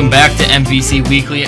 [0.00, 1.44] Welcome back to MVC Weekly.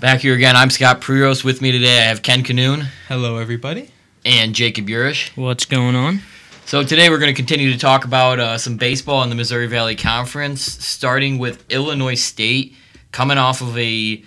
[0.00, 0.56] Back here again.
[0.56, 1.44] I'm Scott Prios.
[1.44, 3.92] With me today, I have Ken Canoon Hello, everybody.
[4.24, 5.30] and Jacob Urish.
[5.36, 6.22] What's going on?
[6.66, 9.68] So today we're going to continue to talk about uh, some baseball in the Missouri
[9.68, 12.74] Valley Conference, starting with Illinois State
[13.12, 14.24] coming off of a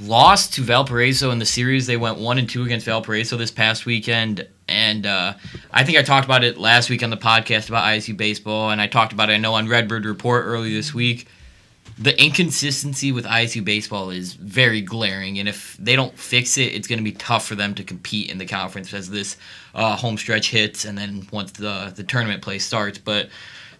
[0.00, 1.86] loss to Valparaiso in the series.
[1.86, 5.34] They went one and two against Valparaiso this past weekend, and uh,
[5.70, 8.80] I think I talked about it last week on the podcast about ISU baseball, and
[8.80, 9.34] I talked about it.
[9.34, 11.28] I know on Redbird Report early this week.
[12.00, 16.86] The inconsistency with ISU baseball is very glaring, and if they don't fix it, it's
[16.86, 19.36] going to be tough for them to compete in the conference as this
[19.74, 22.98] uh, home stretch hits, and then once the the tournament play starts.
[22.98, 23.30] But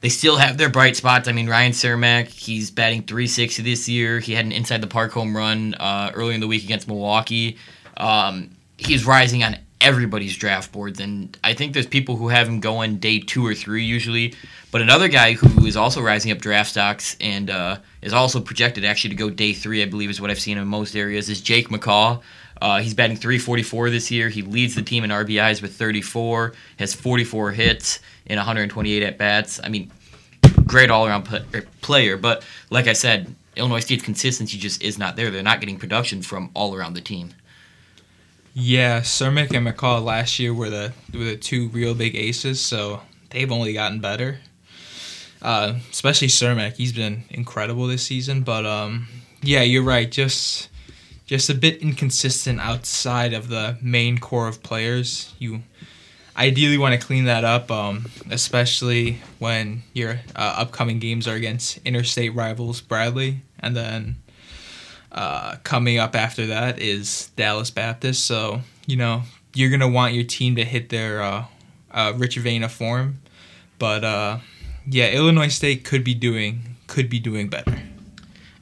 [0.01, 1.29] they still have their bright spots.
[1.29, 4.21] I mean, Ryan Cermak, he's batting 360 this year.
[4.21, 7.57] He had an inside the park home run uh, early in the week against Milwaukee.
[7.97, 12.61] Um, he's rising on everybody's draft boards, and I think there's people who have him
[12.61, 14.35] going day two or three usually.
[14.71, 18.85] But another guy who is also rising up draft stocks and uh, is also projected
[18.85, 21.41] actually to go day three, I believe, is what I've seen in most areas, is
[21.41, 22.21] Jake McCaw.
[22.61, 24.29] Uh, he's batting 344 this year.
[24.29, 29.61] He leads the team in RBIs with 34, has 44 hits in 128 at bats.
[29.63, 29.93] I mean,
[30.67, 31.23] great all around
[31.81, 32.17] player.
[32.17, 35.31] But like I said, Illinois State's consistency just is not there.
[35.31, 37.31] They're not getting production from all around the team.
[38.55, 43.03] Yeah, Cermak and McCaw last year were the were the two real big aces, so
[43.31, 44.41] they've only gotten better.
[45.41, 48.43] Uh, especially Cermak, he's been incredible this season.
[48.43, 49.07] But um,
[49.43, 50.11] yeah, you're right.
[50.11, 50.69] Just
[51.27, 55.35] just a bit inconsistent outside of the main core of players.
[55.39, 55.63] You
[56.37, 61.79] ideally want to clean that up, um, especially when your uh, upcoming games are against
[61.85, 64.17] interstate rivals Bradley, and then
[65.13, 68.25] uh, coming up after that is Dallas Baptist.
[68.25, 69.23] So you know
[69.55, 71.45] you're gonna want your team to hit their uh,
[71.91, 73.21] uh, rich vein of form,
[73.79, 74.39] but uh,
[74.87, 77.79] yeah, Illinois State could be doing could be doing better.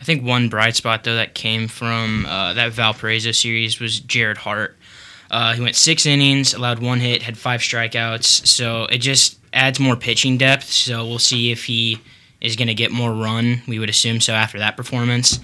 [0.01, 4.39] I think one bright spot though that came from uh, that Valparaiso series was Jared
[4.39, 4.77] Hart.
[5.31, 8.47] Uh, he went six innings, allowed one hit, had five strikeouts.
[8.47, 10.71] So it just adds more pitching depth.
[10.71, 11.99] So we'll see if he
[12.41, 13.63] is going to get more run.
[13.67, 15.41] We would assume so after that performance.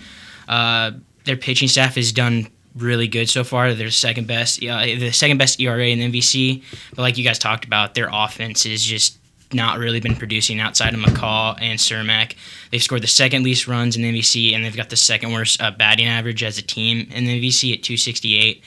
[0.52, 0.92] Uh,
[1.24, 2.46] their pitching staff has done
[2.76, 3.72] really good so far.
[3.72, 6.62] They're second best, uh, the second best ERA in the MVC.
[6.90, 9.18] But like you guys talked about, their offense is just
[9.54, 12.34] not really been producing outside of McCaw and Cermak.
[12.70, 15.60] They've scored the second least runs in the MVC, and they've got the second worst
[15.62, 18.62] uh, batting average as a team in the MVC at 268.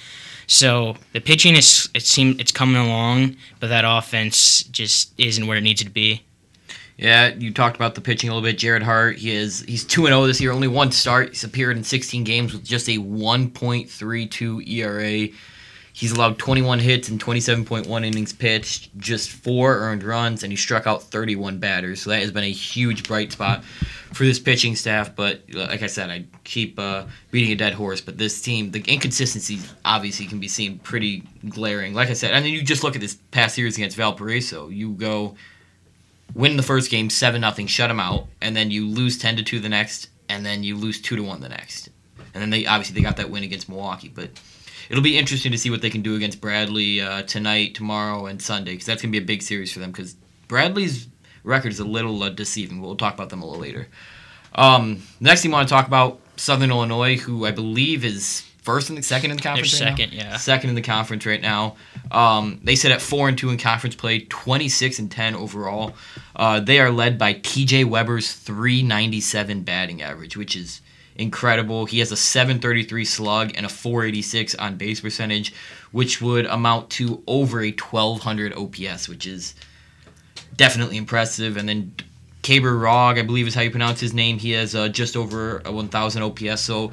[0.47, 5.57] So the pitching is it seems it's coming along, but that offense just isn't where
[5.57, 6.23] it needs to be.
[6.97, 8.57] Yeah, you talked about the pitching a little bit.
[8.57, 10.51] Jared Hart, he is he's two and zero this year.
[10.51, 11.29] Only one start.
[11.29, 15.29] He's appeared in 16 games with just a 1.32 ERA.
[15.91, 20.87] He's allowed 21 hits and 27.1 innings pitched, just four earned runs, and he struck
[20.87, 22.01] out 31 batters.
[22.01, 25.15] So that has been a huge bright spot for this pitching staff.
[25.15, 28.01] But like I said, I keep uh, beating a dead horse.
[28.01, 31.93] But this team, the inconsistencies obviously can be seen pretty glaring.
[31.93, 34.67] Like I said, and then you just look at this past series against Valparaiso.
[34.67, 35.35] You go
[36.35, 39.43] win the first game seven nothing, shut them out, and then you lose ten to
[39.43, 41.89] two the next, and then you lose two to one the next,
[42.33, 44.29] and then they obviously they got that win against Milwaukee, but.
[44.87, 48.39] It'll be interesting to see what they can do against Bradley uh, tonight, tomorrow, and
[48.39, 49.89] Sunday because that's to be a big series for them.
[49.89, 50.15] Because
[50.47, 51.07] Bradley's
[51.43, 52.81] record is a little uh, deceiving.
[52.81, 53.87] We'll talk about them a little later.
[54.53, 58.89] Um, next thing I want to talk about Southern Illinois, who I believe is first
[58.89, 59.77] and second in the conference.
[59.77, 60.23] They're right second, now?
[60.23, 60.37] yeah.
[60.37, 61.75] Second in the conference right now.
[62.11, 65.93] Um, they sit at four and two in conference play, twenty six and ten overall.
[66.35, 67.85] Uh, they are led by T.J.
[67.85, 70.81] Weber's three ninety seven batting average, which is
[71.15, 71.85] incredible.
[71.85, 75.53] He has a 733 slug and a 486 on base percentage,
[75.93, 79.55] which would amount to over a 1200 OPS, which is
[80.57, 81.55] definitely impressive.
[81.55, 81.93] And then
[82.43, 85.61] Kaber Rog, I believe is how you pronounce his name, he has uh, just over
[85.63, 86.61] a 1000 OPS.
[86.61, 86.91] So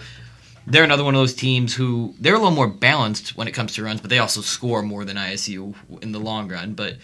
[0.66, 3.74] they're another one of those teams who they're a little more balanced when it comes
[3.74, 6.74] to runs, but they also score more than ISU in the long run.
[6.74, 6.96] But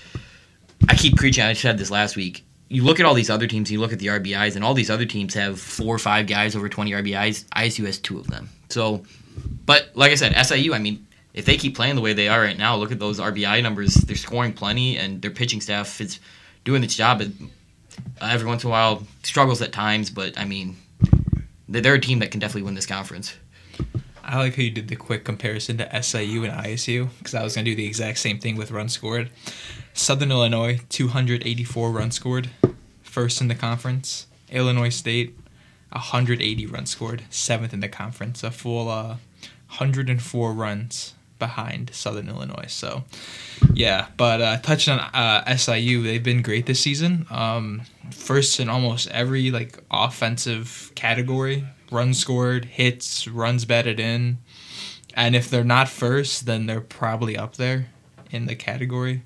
[0.89, 1.45] I keep preaching.
[1.45, 3.99] I said this last week you look at all these other teams, you look at
[3.99, 7.45] the RBIs, and all these other teams have four or five guys over 20 RBIs.
[7.57, 8.49] ISU has two of them.
[8.69, 9.05] So,
[9.65, 12.41] but like I said, SIU, I mean, if they keep playing the way they are
[12.41, 13.95] right now, look at those RBI numbers.
[13.95, 16.21] They're scoring plenty, and their pitching staff is
[16.65, 17.23] doing its job.
[17.23, 20.77] Uh, every once in a while, struggles at times, but I mean,
[21.69, 23.35] they're a team that can definitely win this conference.
[24.29, 27.55] I like how you did the quick comparison to SIU and ISU because I was
[27.55, 29.31] going to do the exact same thing with runs scored.
[29.95, 32.51] Southern Illinois, 284 runs scored,
[33.03, 34.27] first in the conference.
[34.51, 35.35] Illinois State,
[35.93, 38.45] 180 runs scored, seventh in the conference.
[38.45, 39.17] A full uh,
[39.69, 42.67] 104 runs behind Southern Illinois.
[42.69, 43.05] So,
[43.73, 47.25] yeah, but uh, touching on uh, SIU, they've been great this season.
[47.31, 47.81] Um,
[48.11, 54.39] first in almost every like offensive category runs scored, hits, runs batted in.
[55.15, 57.89] And if they're not first, then they're probably up there
[58.31, 59.23] in the category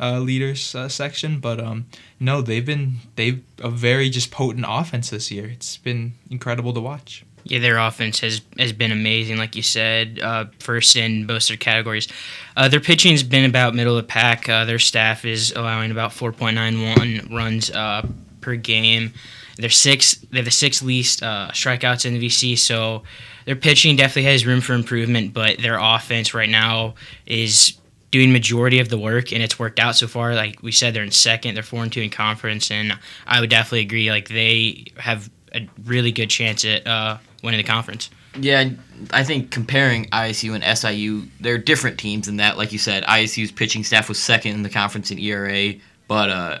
[0.00, 1.40] uh, leaders uh, section.
[1.40, 1.86] But um,
[2.18, 5.46] no, they've been they've a very just potent offense this year.
[5.46, 7.24] It's been incredible to watch.
[7.44, 10.20] Yeah, their offense has has been amazing, like you said.
[10.20, 12.08] Uh, first in most of their categories.
[12.56, 14.48] Uh, their pitching's been about middle of the pack.
[14.48, 18.06] Uh, their staff is allowing about 4.91 runs uh,
[18.40, 19.12] per game.
[19.58, 20.14] They're six.
[20.30, 22.56] They're the sixth least uh, strikeouts in the VC.
[22.56, 23.02] So
[23.44, 26.94] their pitching definitely has room for improvement, but their offense right now
[27.26, 27.78] is
[28.10, 30.34] doing majority of the work, and it's worked out so far.
[30.34, 31.54] Like we said, they're in second.
[31.54, 34.10] They're four and two in conference, and I would definitely agree.
[34.10, 38.10] Like they have a really good chance at uh, winning the conference.
[38.38, 38.70] Yeah,
[39.10, 43.50] I think comparing ISU and SIU, they're different teams in that, like you said, ISU's
[43.50, 45.74] pitching staff was second in the conference in ERA,
[46.06, 46.58] but uh,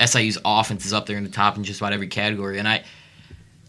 [0.00, 2.84] SIU's offense is up there in the top in just about every category, and I.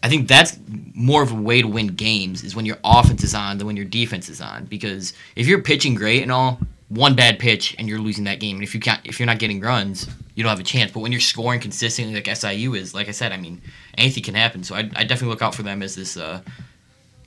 [0.04, 0.58] I think that's
[0.94, 3.76] more of a way to win games is when your offense is on than when
[3.76, 4.64] your defense is on.
[4.64, 6.58] Because if you're pitching great and all,
[6.92, 8.56] one bad pitch and you're losing that game.
[8.56, 10.92] And if you can't, if you're not getting runs, you don't have a chance.
[10.92, 13.62] But when you're scoring consistently, like SIU is, like I said, I mean,
[13.96, 14.62] anything can happen.
[14.62, 16.42] So I, I definitely look out for them as this uh,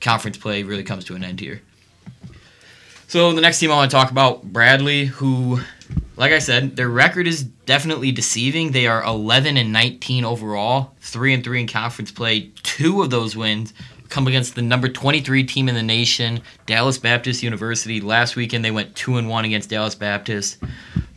[0.00, 1.62] conference play really comes to an end here.
[3.08, 5.60] So the next team I want to talk about, Bradley, who,
[6.16, 8.72] like I said, their record is definitely deceiving.
[8.72, 12.52] They are 11 and 19 overall, three and three in conference play.
[12.62, 13.74] Two of those wins
[14.08, 18.00] come against the number 23 team in the nation, Dallas Baptist University.
[18.00, 20.58] Last weekend they went two and one against Dallas Baptist.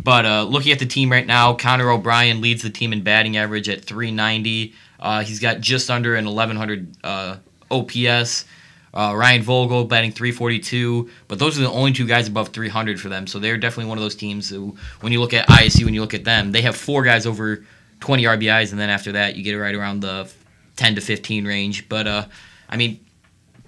[0.03, 3.37] But uh, looking at the team right now, Connor O'Brien leads the team in batting
[3.37, 4.73] average at 390.
[4.99, 7.37] Uh, he's got just under an 1100 uh,
[7.69, 8.45] OPS.
[8.93, 13.09] Uh, Ryan Vogel batting 342, but those are the only two guys above 300 for
[13.09, 13.27] them.
[13.27, 16.01] So they're definitely one of those teams who, when you look at ISU when you
[16.01, 17.63] look at them, they have four guys over
[17.99, 20.31] 20 RBIs, and then after that, you get it right around the
[20.77, 21.87] 10 to 15 range.
[21.89, 22.25] But uh,
[22.69, 22.99] I mean,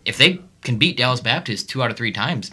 [0.06, 2.52] if they can beat Dallas Baptist two out of three times,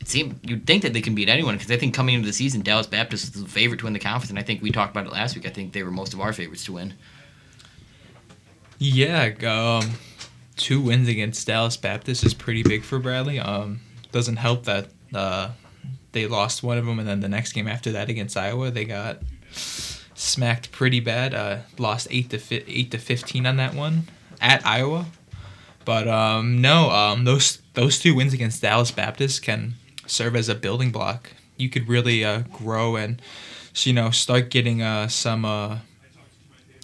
[0.00, 2.32] it seems you'd think that they can beat anyone because I think coming into the
[2.32, 4.92] season, Dallas Baptist is the favorite to win the conference, and I think we talked
[4.92, 5.46] about it last week.
[5.46, 6.94] I think they were most of our favorites to win.
[8.78, 9.90] Yeah, um,
[10.56, 13.38] two wins against Dallas Baptist is pretty big for Bradley.
[13.38, 13.80] Um,
[14.12, 15.50] doesn't help that uh,
[16.12, 18.84] they lost one of them, and then the next game after that against Iowa, they
[18.84, 19.18] got
[19.52, 21.34] smacked pretty bad.
[21.34, 24.04] Uh, lost eight to fi- eight to fifteen on that one
[24.40, 25.06] at Iowa.
[25.84, 29.74] But um, no, um, those those two wins against Dallas Baptist can
[30.06, 31.32] serve as a building block.
[31.56, 33.20] You could really uh, grow and
[33.84, 35.78] you know start getting uh, some uh,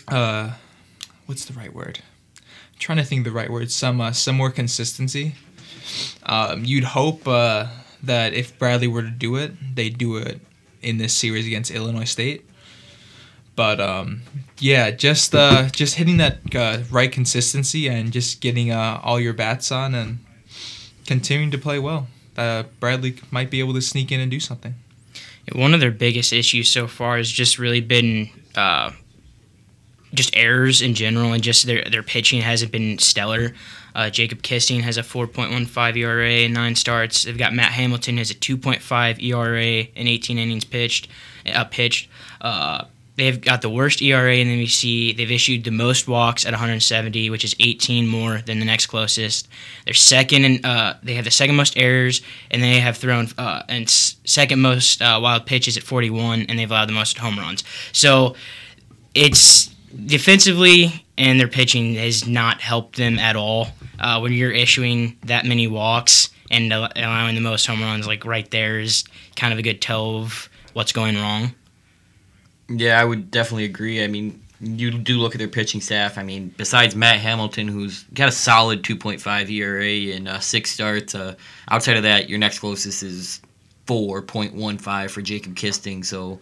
[0.09, 0.53] uh,
[1.27, 2.01] what's the right word?
[2.83, 3.71] Trying to think the right word.
[3.71, 5.37] Some uh, some more consistency.
[6.25, 7.69] Um, you'd hope uh,
[8.03, 10.41] that if Bradley were to do it, they'd do it
[10.83, 12.45] in this series against Illinois State.
[13.55, 14.23] But um,
[14.59, 19.33] yeah, just uh, just hitting that uh, right consistency and just getting uh, all your
[19.33, 20.19] bats on and
[21.07, 22.09] continuing to play well.
[22.37, 24.75] Uh, Bradley might be able to sneak in and do something.
[25.53, 28.91] One of their biggest issues so far has just really been uh,
[30.15, 33.53] just errors in general, and just their their pitching hasn't been stellar.
[33.95, 37.25] Uh, Jacob Kisting has a 4.15 ERA in nine starts.
[37.25, 41.09] They've got Matt Hamilton has a 2.5 ERA in 18 innings pitched,
[41.53, 42.09] uh, pitched.
[42.41, 42.85] Uh,
[43.17, 45.15] they've got the worst ERA in the VC.
[45.17, 49.49] They've issued the most walks at 170, which is 18 more than the next closest.
[49.85, 53.63] They're second, and uh, they have the second most errors, and they have thrown uh,
[53.69, 57.63] and second most uh, wild pitches at 41, and they've allowed the most home runs.
[57.93, 58.37] So
[59.15, 59.72] it's
[60.07, 63.69] defensively and their pitching has not helped them at all.
[63.99, 68.51] Uh, when you're issuing that many walks and allowing the most home runs, like right
[68.51, 69.05] there is
[69.37, 71.55] kind of a good tell of what's going wrong.
[72.69, 74.03] Yeah, I would definitely agree.
[74.03, 76.17] I mean, you do look at their pitching staff.
[76.17, 81.15] I mean, besides Matt Hamilton, who's got a solid 2.5 ERA and uh, six starts,
[81.15, 81.35] uh,
[81.69, 83.41] outside of that, your next closest is
[83.87, 86.05] 4.15 for Jacob Kisting.
[86.05, 86.39] So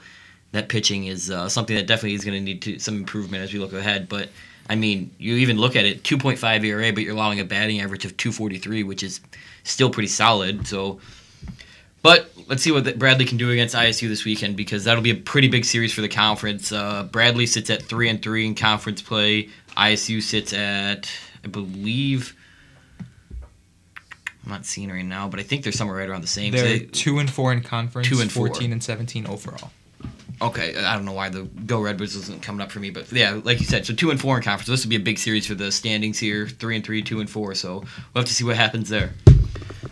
[0.52, 3.52] that pitching is uh, something that definitely is going to need to, some improvement as
[3.52, 4.08] we look ahead.
[4.08, 4.28] But
[4.68, 8.04] I mean, you even look at it 2.5 ERA, but you're allowing a batting average
[8.04, 9.20] of 243, which is
[9.64, 10.66] still pretty solid.
[10.66, 11.00] So
[12.02, 15.16] but let's see what Bradley can do against ISU this weekend because that'll be a
[15.16, 16.72] pretty big series for the conference.
[16.72, 19.50] Uh, Bradley sits at three and three in conference play.
[19.76, 21.10] ISU sits at,
[21.44, 22.34] I believe,
[24.44, 26.52] I'm not seeing right now, but I think they're somewhere right around the same.
[26.52, 28.08] They're they, two and four in conference.
[28.08, 28.72] Two and 14 four.
[28.72, 29.70] and 17 overall.
[30.42, 33.40] Okay, I don't know why the Go Redbirds isn't coming up for me, but yeah,
[33.44, 34.68] like you said, so two and four in conference.
[34.68, 36.48] This would be a big series for the standings here.
[36.48, 37.54] Three and three, two and four.
[37.54, 37.80] So
[38.14, 39.10] we'll have to see what happens there.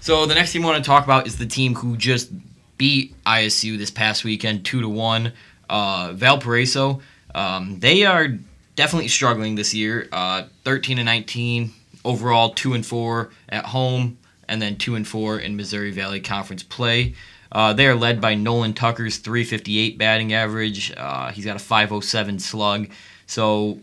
[0.00, 2.31] So the next team I want to talk about is the team who just
[2.78, 5.33] beat ISU this past weekend, two to one.
[5.69, 7.02] Uh, Valparaiso.
[7.35, 8.28] Um, they are
[8.75, 10.09] definitely struggling this year.
[10.11, 11.73] Uh, 13 and 19
[12.05, 16.62] overall two and four at home, and then two and four in Missouri Valley Conference
[16.62, 17.14] play.
[17.50, 20.93] Uh, they are led by Nolan Tucker's 358 batting average.
[20.97, 22.90] Uh, he's got a 507 slug.
[23.26, 23.78] So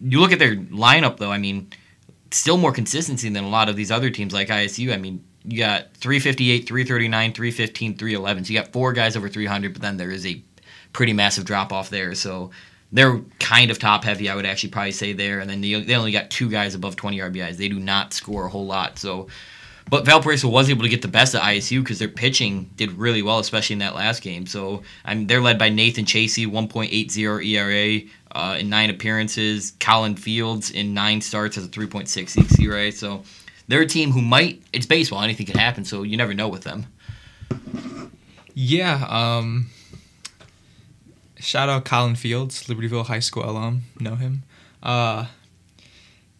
[0.00, 1.32] you look at their lineup, though.
[1.32, 1.70] I mean,
[2.30, 4.92] still more consistency than a lot of these other teams like ISU.
[4.92, 8.44] I mean, you got 358, 339, 315, 311.
[8.44, 10.42] So you got four guys over 300, but then there is a
[10.92, 12.14] pretty massive drop off there.
[12.14, 12.50] So
[12.92, 15.40] they're kind of top heavy, I would actually probably say there.
[15.40, 17.56] And then they, they only got two guys above 20 RBIs.
[17.56, 18.98] They do not score a whole lot.
[18.98, 19.28] So
[19.90, 23.22] but Valparaiso was able to get the best of ISU because their pitching did really
[23.22, 24.46] well, especially in that last game.
[24.46, 28.00] So I mean, they're led by Nathan Chasey, 1.80 ERA
[28.32, 29.72] uh, in nine appearances.
[29.80, 32.92] Colin Fields in nine starts has a 3.66 ERA.
[32.92, 33.24] So
[33.68, 34.62] they're a team who might.
[34.72, 35.84] It's baseball; anything could happen.
[35.84, 36.86] So you never know with them.
[38.54, 39.06] Yeah.
[39.08, 39.70] Um,
[41.38, 43.82] shout out Colin Fields, Libertyville High School alum.
[43.98, 44.42] Know him.
[44.82, 45.26] Uh,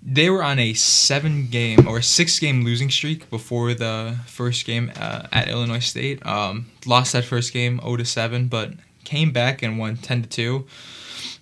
[0.04, 4.90] they were on a seven game or six game losing streak before the first game
[4.96, 6.24] uh, at Illinois State.
[6.26, 8.72] Um, lost that first game 0 to 7, but
[9.04, 10.66] came back and won 10 to 2.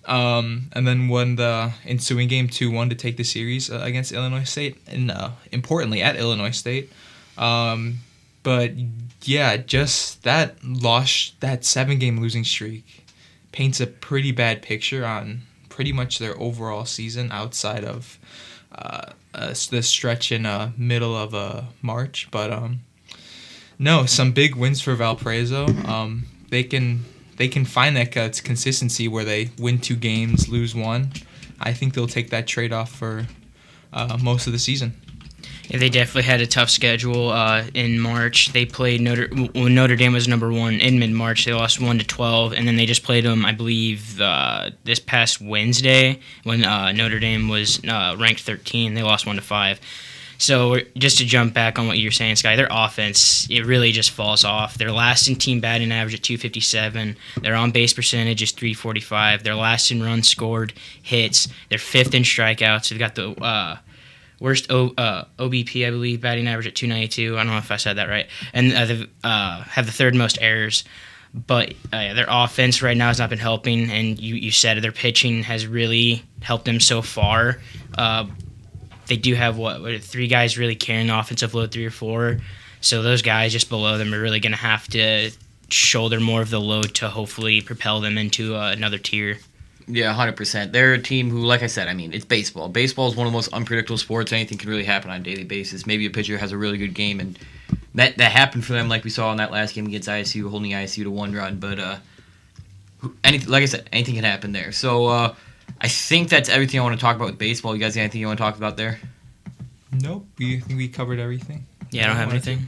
[0.05, 4.11] Um, and then won the ensuing game 2 1 to take the series uh, against
[4.11, 6.91] Illinois State, and uh, importantly at Illinois State.
[7.37, 7.99] Um,
[8.43, 8.71] but
[9.23, 13.05] yeah, just that loss, that seven game losing streak
[13.51, 18.19] paints a pretty bad picture on pretty much their overall season outside of
[18.71, 22.29] uh, uh, the stretch in uh, middle of uh, March.
[22.31, 22.81] But um,
[23.79, 25.67] no, some big wins for Valparaiso.
[25.85, 27.05] Um, they can
[27.37, 31.11] they can find that consistency where they win two games, lose one.
[31.59, 33.27] I think they'll take that trade off for
[33.93, 34.93] uh, most of the season.
[35.71, 38.51] They definitely had a tough schedule uh, in March.
[38.51, 41.45] They played Notre Notre Dame was number one in mid March.
[41.45, 44.99] They lost one to twelve, and then they just played them, I believe, uh, this
[44.99, 48.95] past Wednesday when uh, Notre Dame was uh, ranked thirteen.
[48.95, 49.79] They lost one to five.
[50.41, 54.09] So just to jump back on what you're saying, Sky, their offense it really just
[54.09, 54.75] falls off.
[54.75, 57.15] Their last in team batting average at 257.
[57.43, 59.43] Their on base percentage is 345.
[59.43, 61.47] Their last in runs scored, hits.
[61.69, 62.89] They're fifth in strikeouts.
[62.89, 63.77] They've got the uh,
[64.41, 67.35] worst o, uh, OBP, I believe, batting average at 292.
[67.35, 68.27] I don't know if I said that right.
[68.53, 70.83] And uh, uh, have the third most errors.
[71.33, 74.91] But uh, their offense right now has not been helping, and you, you said their
[74.91, 77.61] pitching has really helped them so far.
[77.97, 78.25] Uh,
[79.07, 82.39] they do have what, what three guys really carrying the offensive load, three or four.
[82.81, 85.31] So those guys just below them are really going to have to
[85.69, 89.37] shoulder more of the load to hopefully propel them into uh, another tier.
[89.87, 90.71] Yeah, hundred percent.
[90.71, 92.69] They're a team who, like I said, I mean, it's baseball.
[92.69, 94.31] Baseball is one of the most unpredictable sports.
[94.31, 95.85] Anything can really happen on a daily basis.
[95.85, 97.37] Maybe a pitcher has a really good game, and
[97.95, 100.71] that that happened for them, like we saw in that last game against ISU, holding
[100.71, 101.59] ISU to one run.
[101.59, 101.97] But uh,
[103.23, 104.71] anything, like I said, anything can happen there.
[104.71, 105.35] So uh,
[105.79, 107.75] I think that's everything I want to talk about with baseball.
[107.75, 108.99] You guys got anything you want to talk about there?
[109.91, 110.25] Nope.
[110.37, 111.65] We think we covered everything.
[111.91, 112.65] Yeah, I don't have anything.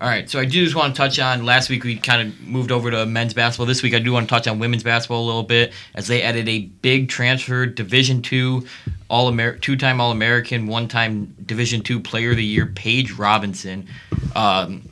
[0.00, 2.40] All right, so I do just want to touch on last week we kind of
[2.40, 3.66] moved over to men's basketball.
[3.66, 6.22] This week I do want to touch on women's basketball a little bit as they
[6.22, 8.66] added a big transfer, Division two,
[9.10, 13.86] all Amer- two-time All American, one-time Division two Player of the Year, Paige Robinson,
[14.34, 14.88] um,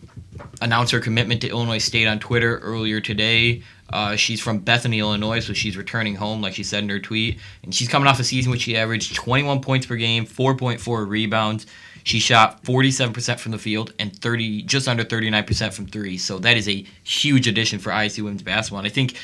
[0.60, 3.62] announced her commitment to Illinois State on Twitter earlier today.
[3.90, 7.38] Uh, she's from Bethany, Illinois, so she's returning home, like she said in her tweet.
[7.62, 11.66] And she's coming off a season which she averaged 21 points per game, 4.4 rebounds.
[12.04, 16.18] She shot 47% from the field and 30, just under 39% from three.
[16.18, 18.78] So that is a huge addition for ISU women's basketball.
[18.80, 19.16] And I think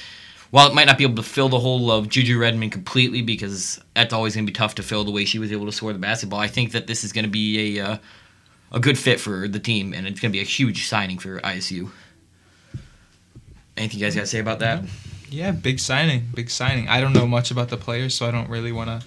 [0.50, 3.80] while it might not be able to fill the hole of Juju Redmond completely, because
[3.94, 5.92] that's always going to be tough to fill the way she was able to score
[5.92, 7.96] the basketball, I think that this is going to be a uh,
[8.70, 11.40] a good fit for the team, and it's going to be a huge signing for
[11.40, 11.90] ISU.
[13.76, 14.84] Anything you guys got to say about that?
[15.28, 16.88] Yeah, big signing, big signing.
[16.88, 19.06] I don't know much about the players, so I don't really want to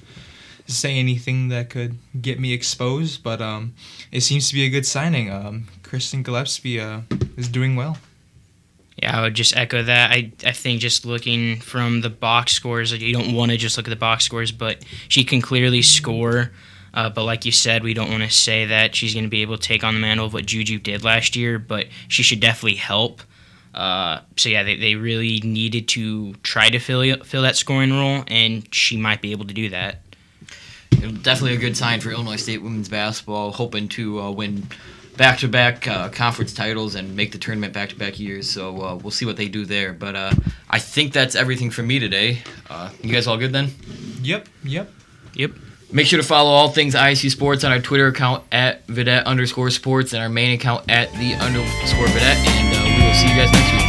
[0.68, 3.24] say anything that could get me exposed.
[3.24, 3.74] But um,
[4.12, 5.32] it seems to be a good signing.
[5.32, 7.02] Um, Kristen Gillespie uh,
[7.36, 7.98] is doing well.
[9.02, 10.12] Yeah, I would just echo that.
[10.12, 13.88] I, I think just looking from the box scores, you don't want to just look
[13.88, 16.52] at the box scores, but she can clearly score.
[16.96, 19.44] Uh, but like you said, we don't want to say that she's going to be
[19.44, 22.40] able to take on the mantle of what Juju did last year, but she should
[22.40, 23.22] definitely help.
[23.72, 28.24] Uh, so yeah, they, they really needed to try to fill fill that scoring role,
[28.26, 30.02] and she might be able to do that.
[30.90, 34.68] Definitely a good sign for Illinois State women's basketball, hoping to uh, win
[35.18, 38.50] back-to-back uh, conference titles and make the tournament back-to-back years.
[38.50, 39.94] So uh, we'll see what they do there.
[39.94, 40.32] But uh,
[40.70, 42.40] I think that's everything for me today.
[42.70, 43.72] Uh, you guys all good then?
[44.22, 44.92] Yep, yep.
[45.34, 45.52] Yep.
[45.92, 49.70] Make sure to follow all things ISU Sports on our Twitter account at vidette underscore
[49.70, 52.46] sports and our main account at the underscore vidette.
[52.46, 53.87] And uh, we will see you guys next week.